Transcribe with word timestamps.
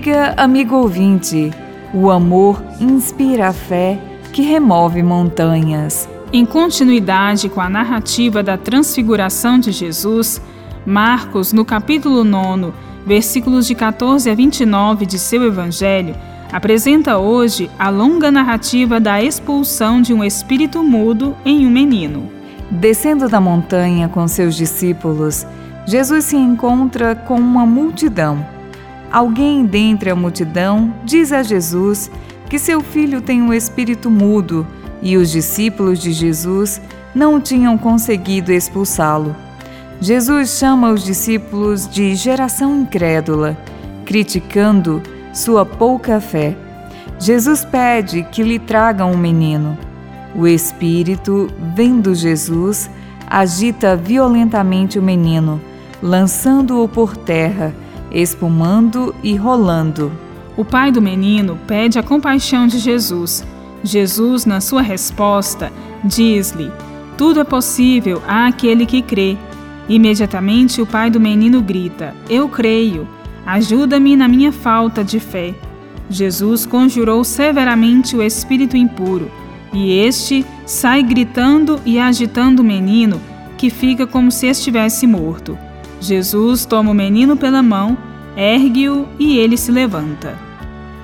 dia, 0.00 0.34
amigo 0.36 0.76
ouvinte. 0.76 1.50
O 1.92 2.10
amor 2.10 2.62
inspira 2.80 3.48
a 3.48 3.52
fé 3.52 3.98
que 4.32 4.40
remove 4.40 5.02
montanhas. 5.02 6.08
Em 6.32 6.46
continuidade 6.46 7.48
com 7.48 7.60
a 7.60 7.68
narrativa 7.68 8.42
da 8.42 8.56
transfiguração 8.56 9.58
de 9.58 9.72
Jesus, 9.72 10.40
Marcos, 10.86 11.52
no 11.52 11.64
capítulo 11.64 12.24
9, 12.24 12.72
versículos 13.04 13.66
de 13.66 13.74
14 13.74 14.30
a 14.30 14.34
29 14.34 15.04
de 15.04 15.18
seu 15.18 15.44
Evangelho, 15.44 16.14
apresenta 16.50 17.18
hoje 17.18 17.70
a 17.78 17.90
longa 17.90 18.30
narrativa 18.30 18.98
da 18.98 19.22
expulsão 19.22 20.00
de 20.00 20.14
um 20.14 20.24
espírito 20.24 20.82
mudo 20.82 21.36
em 21.44 21.66
um 21.66 21.70
menino. 21.70 22.30
Descendo 22.70 23.28
da 23.28 23.40
montanha 23.40 24.08
com 24.08 24.26
seus 24.26 24.54
discípulos, 24.54 25.46
Jesus 25.84 26.24
se 26.24 26.36
encontra 26.36 27.14
com 27.14 27.34
uma 27.34 27.66
multidão. 27.66 28.59
Alguém 29.10 29.66
dentre 29.66 30.10
a 30.10 30.16
multidão 30.16 30.94
diz 31.04 31.32
a 31.32 31.42
Jesus 31.42 32.10
que 32.48 32.58
seu 32.58 32.80
filho 32.80 33.20
tem 33.20 33.42
um 33.42 33.52
espírito 33.52 34.10
mudo 34.10 34.66
e 35.02 35.16
os 35.16 35.30
discípulos 35.30 35.98
de 35.98 36.12
Jesus 36.12 36.80
não 37.14 37.40
tinham 37.40 37.76
conseguido 37.76 38.52
expulsá-lo. 38.52 39.34
Jesus 40.00 40.58
chama 40.58 40.90
os 40.90 41.04
discípulos 41.04 41.88
de 41.88 42.14
geração 42.14 42.80
incrédula, 42.80 43.56
criticando 44.04 45.02
sua 45.32 45.66
pouca 45.66 46.20
fé. 46.20 46.56
Jesus 47.18 47.64
pede 47.64 48.22
que 48.22 48.42
lhe 48.42 48.58
tragam 48.58 49.12
um 49.12 49.16
menino. 49.16 49.76
O 50.34 50.46
espírito, 50.46 51.48
vendo 51.74 52.14
Jesus, 52.14 52.88
agita 53.28 53.94
violentamente 53.94 54.98
o 54.98 55.02
menino, 55.02 55.60
lançando-o 56.02 56.88
por 56.88 57.16
terra, 57.16 57.74
espumando 58.10 59.14
e 59.22 59.34
rolando. 59.36 60.12
O 60.56 60.64
pai 60.64 60.90
do 60.90 61.00
menino 61.00 61.58
pede 61.66 61.98
a 61.98 62.02
compaixão 62.02 62.66
de 62.66 62.78
Jesus 62.78 63.44
Jesus, 63.82 64.44
na 64.44 64.60
sua 64.60 64.82
resposta, 64.82 65.72
diz-lhe: 66.04 66.70
Tudo 67.16 67.40
é 67.40 67.44
possível 67.44 68.22
àquele 68.26 68.84
que 68.84 69.00
crê. 69.00 69.36
Imediatamente 69.88 70.80
o 70.80 70.86
pai 70.86 71.10
do 71.10 71.18
menino 71.18 71.62
grita: 71.62 72.14
Eu 72.28 72.48
creio, 72.48 73.08
ajuda-me 73.46 74.16
na 74.16 74.28
minha 74.28 74.52
falta 74.52 75.02
de 75.02 75.18
fé. 75.18 75.54
Jesus 76.08 76.66
conjurou 76.66 77.24
severamente 77.24 78.16
o 78.16 78.22
espírito 78.22 78.76
impuro, 78.76 79.30
e 79.72 79.92
este 79.92 80.44
sai 80.66 81.02
gritando 81.02 81.80
e 81.86 81.98
agitando 81.98 82.60
o 82.60 82.64
menino, 82.64 83.20
que 83.56 83.70
fica 83.70 84.06
como 84.06 84.30
se 84.30 84.46
estivesse 84.46 85.06
morto. 85.06 85.56
Jesus 86.00 86.64
toma 86.64 86.90
o 86.90 86.94
menino 86.94 87.36
pela 87.36 87.62
mão, 87.62 87.96
ergue-o 88.36 89.06
e 89.18 89.38
ele 89.38 89.56
se 89.56 89.70
levanta. 89.70 90.36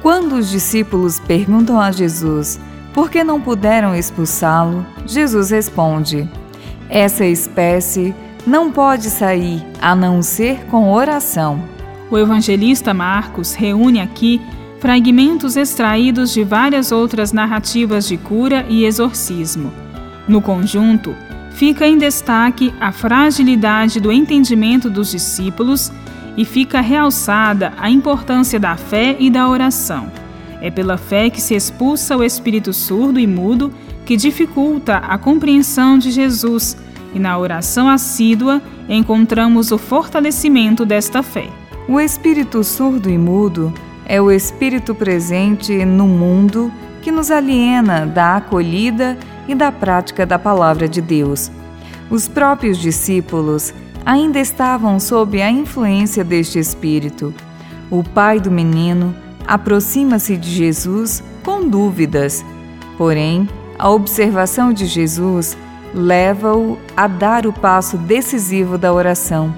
Quando 0.00 0.34
os 0.36 0.50
discípulos 0.50 1.18
perguntam 1.18 1.80
a 1.80 1.90
Jesus 1.90 2.60
por 2.92 3.10
que 3.10 3.24
não 3.24 3.40
puderam 3.40 3.94
expulsá-lo, 3.94 4.86
Jesus 5.04 5.50
responde: 5.50 6.28
Essa 6.88 7.24
espécie 7.24 8.14
não 8.46 8.70
pode 8.70 9.10
sair 9.10 9.64
a 9.80 9.96
não 9.96 10.22
ser 10.22 10.64
com 10.66 10.92
oração. 10.92 11.60
O 12.10 12.18
evangelista 12.18 12.94
Marcos 12.94 13.54
reúne 13.54 14.00
aqui 14.00 14.40
fragmentos 14.78 15.56
extraídos 15.56 16.32
de 16.32 16.44
várias 16.44 16.92
outras 16.92 17.32
narrativas 17.32 18.06
de 18.06 18.16
cura 18.18 18.66
e 18.68 18.84
exorcismo. 18.84 19.72
No 20.28 20.42
conjunto, 20.42 21.16
fica 21.54 21.86
em 21.86 21.96
destaque 21.96 22.74
a 22.80 22.92
fragilidade 22.92 24.00
do 24.00 24.12
entendimento 24.12 24.90
dos 24.90 25.10
discípulos 25.10 25.90
e 26.36 26.44
fica 26.44 26.80
realçada 26.80 27.72
a 27.78 27.88
importância 27.88 28.58
da 28.58 28.76
fé 28.76 29.16
e 29.18 29.30
da 29.30 29.48
oração. 29.48 30.10
É 30.60 30.70
pela 30.70 30.96
fé 30.96 31.30
que 31.30 31.40
se 31.40 31.54
expulsa 31.54 32.16
o 32.16 32.24
espírito 32.24 32.72
surdo 32.72 33.20
e 33.20 33.26
mudo 33.26 33.72
que 34.04 34.16
dificulta 34.16 34.96
a 34.96 35.16
compreensão 35.16 35.96
de 35.96 36.10
Jesus, 36.10 36.76
e 37.14 37.18
na 37.18 37.38
oração 37.38 37.88
assídua 37.88 38.60
encontramos 38.88 39.70
o 39.70 39.78
fortalecimento 39.78 40.84
desta 40.84 41.22
fé. 41.22 41.48
O 41.88 42.00
espírito 42.00 42.64
surdo 42.64 43.08
e 43.08 43.16
mudo 43.16 43.72
é 44.04 44.20
o 44.20 44.30
espírito 44.30 44.94
presente 44.94 45.84
no 45.84 46.08
mundo 46.08 46.72
que 47.00 47.12
nos 47.12 47.30
aliena 47.30 48.06
da 48.06 48.36
acolhida 48.36 49.16
da 49.52 49.72
prática 49.72 50.24
da 50.24 50.38
palavra 50.38 50.88
de 50.88 51.00
Deus. 51.00 51.50
Os 52.08 52.28
próprios 52.28 52.78
discípulos 52.78 53.74
ainda 54.06 54.38
estavam 54.38 55.00
sob 55.00 55.42
a 55.42 55.50
influência 55.50 56.22
deste 56.22 56.60
espírito. 56.60 57.34
O 57.90 58.04
pai 58.04 58.38
do 58.38 58.50
menino 58.50 59.12
aproxima-se 59.46 60.36
de 60.36 60.50
Jesus 60.50 61.22
com 61.42 61.68
dúvidas, 61.68 62.44
porém, 62.96 63.48
a 63.78 63.90
observação 63.90 64.72
de 64.72 64.86
Jesus 64.86 65.56
leva-o 65.94 66.78
a 66.96 67.06
dar 67.06 67.46
o 67.46 67.52
passo 67.52 67.96
decisivo 67.96 68.78
da 68.78 68.92
oração. 68.92 69.54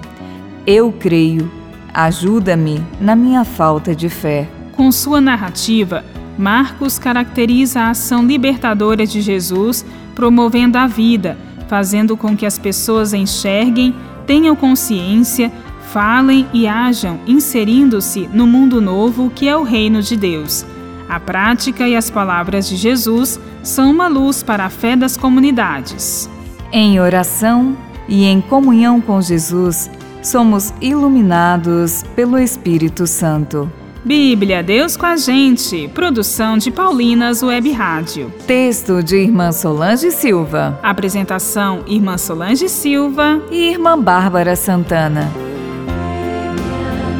Eu 0.66 0.92
creio, 0.92 1.50
ajuda-me 1.94 2.84
na 3.00 3.14
minha 3.14 3.44
falta 3.44 3.94
de 3.94 4.08
fé. 4.08 4.48
Com 4.72 4.92
sua 4.92 5.20
narrativa, 5.20 6.04
Marcos 6.38 6.98
caracteriza 6.98 7.80
a 7.80 7.90
ação 7.90 8.24
libertadora 8.26 9.06
de 9.06 9.20
Jesus, 9.20 9.84
promovendo 10.14 10.76
a 10.76 10.86
vida, 10.86 11.38
fazendo 11.68 12.16
com 12.16 12.36
que 12.36 12.46
as 12.46 12.58
pessoas 12.58 13.14
enxerguem 13.14 13.94
tenham 14.26 14.56
consciência, 14.56 15.50
falem 15.92 16.46
e 16.52 16.66
ajam 16.66 17.20
inserindo-se 17.26 18.28
no 18.32 18.46
mundo 18.46 18.80
novo 18.80 19.30
que 19.30 19.48
é 19.48 19.56
o 19.56 19.62
reino 19.62 20.02
de 20.02 20.16
Deus. 20.16 20.66
A 21.08 21.20
prática 21.20 21.86
e 21.86 21.94
as 21.94 22.10
palavras 22.10 22.68
de 22.68 22.76
Jesus 22.76 23.38
são 23.62 23.92
uma 23.92 24.08
luz 24.08 24.42
para 24.42 24.64
a 24.64 24.70
fé 24.70 24.96
das 24.96 25.16
comunidades. 25.16 26.28
Em 26.72 26.98
oração 27.00 27.76
e 28.08 28.24
em 28.24 28.40
comunhão 28.40 29.00
com 29.00 29.22
Jesus, 29.22 29.88
somos 30.22 30.74
iluminados 30.80 32.02
pelo 32.16 32.36
Espírito 32.36 33.06
Santo. 33.06 33.70
Bíblia, 34.06 34.62
Deus 34.62 34.96
com 34.96 35.04
a 35.04 35.16
gente. 35.16 35.88
Produção 35.88 36.56
de 36.56 36.70
Paulinas 36.70 37.42
Web 37.42 37.72
Rádio. 37.72 38.32
Texto 38.46 39.02
de 39.02 39.16
Irmã 39.16 39.50
Solange 39.50 40.12
Silva. 40.12 40.78
Apresentação: 40.80 41.82
Irmã 41.88 42.16
Solange 42.16 42.68
Silva 42.68 43.42
e 43.50 43.68
Irmã 43.68 44.00
Bárbara 44.00 44.54
Santana. 44.54 45.28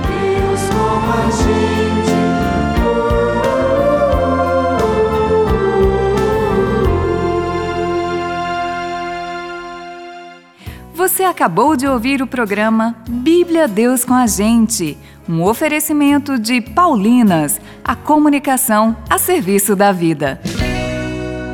Deus 0.06 0.60
com 0.70 1.10
a 1.10 1.24
gente. 1.32 1.76
Você 10.94 11.24
acabou 11.24 11.76
de 11.76 11.88
ouvir 11.88 12.22
o 12.22 12.28
programa 12.28 12.94
Bíblia 13.08 13.66
Deus 13.66 14.04
com 14.04 14.14
a 14.14 14.28
gente 14.28 14.96
um 15.28 15.42
oferecimento 15.42 16.38
de 16.38 16.60
Paulinas, 16.60 17.60
a 17.84 17.96
comunicação 17.96 18.96
a 19.10 19.18
serviço 19.18 19.74
da 19.74 19.90
vida. 19.90 20.40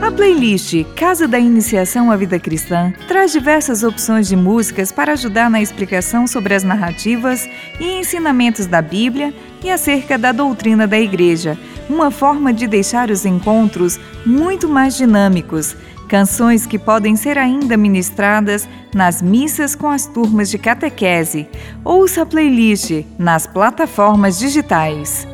A 0.01 0.11
playlist 0.11 0.85
Casa 0.97 1.29
da 1.29 1.39
Iniciação 1.39 2.11
à 2.11 2.17
Vida 2.17 2.39
Cristã 2.39 2.93
traz 3.07 3.33
diversas 3.33 3.83
opções 3.83 4.29
de 4.29 4.37
músicas 4.37 4.91
para 4.91 5.13
ajudar 5.13 5.49
na 5.49 5.63
explicação 5.63 6.27
sobre 6.27 6.55
as 6.55 6.65
narrativas 6.65 7.49
e 7.81 8.01
ensinamentos 8.01 8.67
da 8.67 8.83
Bíblia 8.83 9.33
e 9.63 9.71
acerca 9.71 10.19
da 10.19 10.33
doutrina 10.33 10.87
da 10.87 10.99
Igreja, 10.99 11.57
uma 11.93 12.11
forma 12.11 12.53
de 12.53 12.67
deixar 12.67 13.11
os 13.11 13.27
encontros 13.27 14.01
muito 14.25 14.69
mais 14.69 14.97
dinâmicos 14.97 15.77
canções 16.13 16.67
que 16.67 16.79
podem 16.79 17.17
ser 17.17 17.39
ainda 17.39 17.75
ministradas 17.75 18.69
nas 18.95 19.23
missas 19.23 19.75
com 19.75 19.89
as 19.89 20.05
turmas 20.05 20.51
de 20.51 20.59
catequese. 20.59 21.49
Ouça 21.83 22.21
a 22.21 22.27
playlist 22.27 23.03
nas 23.19 23.47
plataformas 23.47 24.39
digitais. 24.39 25.27